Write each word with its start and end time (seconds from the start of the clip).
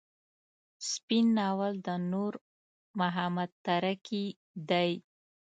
سپين 0.91 1.25
ناول 1.37 1.73
د 1.87 1.89
نور 2.11 2.33
محمد 2.99 3.49
تره 3.65 3.93
کي 4.05 4.23
دی. 4.69 4.91